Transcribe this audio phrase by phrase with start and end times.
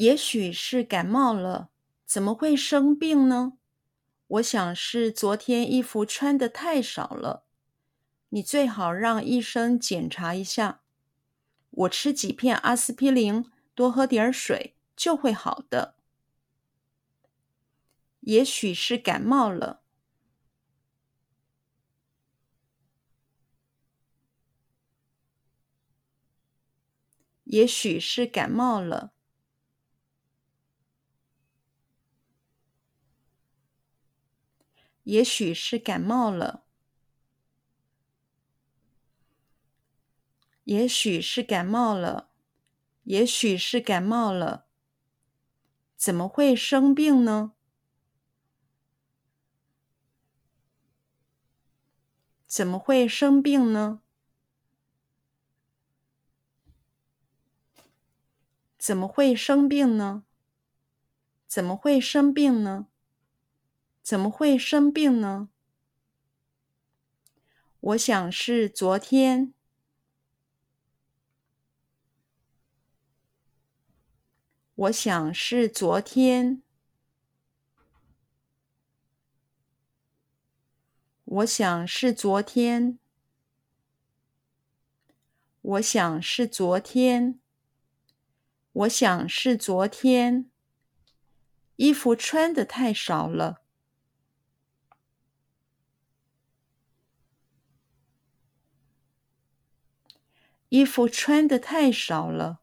[0.00, 1.68] 也许是感冒了，
[2.06, 3.58] 怎么会生病呢？
[4.28, 7.44] 我想是昨天衣服穿的太少了。
[8.30, 10.80] 你最好让医生检查一下。
[11.68, 13.44] 我吃几片阿司匹林，
[13.74, 15.96] 多喝点水就会好的。
[18.20, 19.82] 也许是感冒了。
[27.44, 29.12] 也许是感冒了。
[35.04, 36.64] 也许是感冒了。
[40.64, 42.30] 也许是感冒了。
[43.04, 44.66] 也许是感冒了。
[45.96, 47.52] 怎么会生病呢？
[52.46, 54.02] 怎么会生病呢？
[58.78, 60.24] 怎么会生病呢？
[61.46, 62.86] 怎么会生病呢？
[64.10, 65.50] 怎么会生病呢？
[67.78, 69.54] 我想是昨天。
[74.74, 76.60] 我想是昨天。
[81.24, 82.98] 我想是昨天。
[85.60, 87.38] 我想是昨天。
[88.72, 90.50] 我想是昨天。
[91.76, 93.59] 衣服穿得太少了。
[100.70, 102.60] 衣服穿的太少了。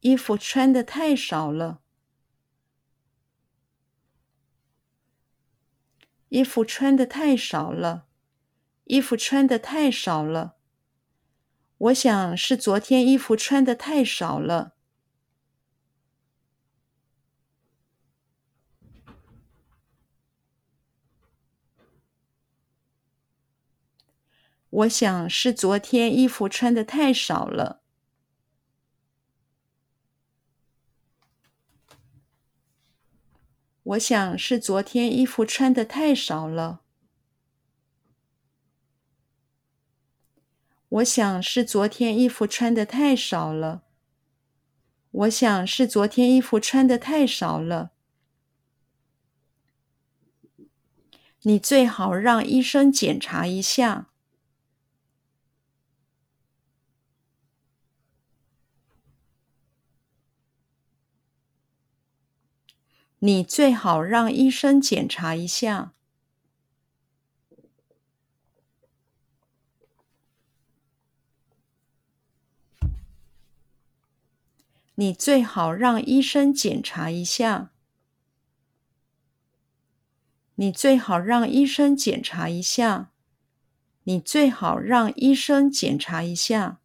[0.00, 1.80] 衣服穿的太少了。
[6.30, 8.08] 衣服穿的太少了。
[8.86, 10.56] 衣服穿的太少了。
[11.78, 14.73] 我想是昨天衣服穿的太少了。
[24.74, 27.80] 我想是昨天衣服穿得太少了。
[33.84, 36.80] 我想是昨天衣服穿得太少了。
[40.88, 43.84] 我想是昨天衣服穿得太少了。
[45.12, 47.92] 我想是昨天衣服穿的太少了。
[51.42, 54.13] 你最好让医生检查一下。
[63.26, 65.94] 你最好让医生检查一下。
[74.96, 77.72] 你最好让医生检查一下。
[80.56, 83.10] 你最好让医生检查一下。
[84.02, 86.78] 你最好让医生检查一下。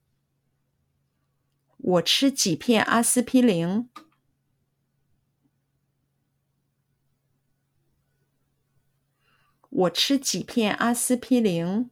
[1.75, 3.89] 我吃几片阿司匹林。
[9.79, 11.90] 我吃几片阿司匹林。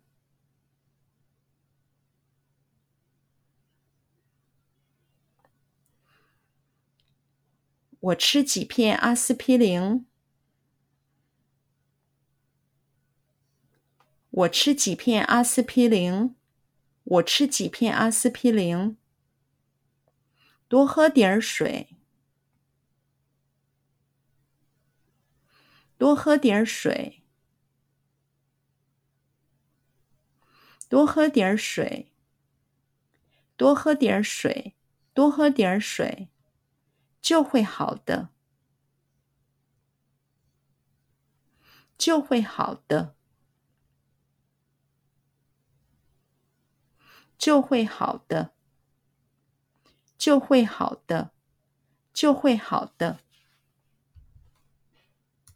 [8.02, 10.06] 我吃几片阿司匹林。
[14.31, 16.36] 我吃几片阿司匹林。
[17.06, 18.98] 我吃几片阿司匹林。
[20.68, 21.96] 多喝点水。
[25.98, 27.27] 多喝点水。
[30.90, 32.12] 多喝点水，
[33.56, 34.75] 多喝点水，
[35.14, 36.30] 多喝点水，
[37.22, 38.30] 就会好的，
[41.98, 43.16] 就会好的，
[47.38, 48.54] 就会好的，
[50.18, 51.31] 就会好的，
[52.13, 53.19] 就会好的。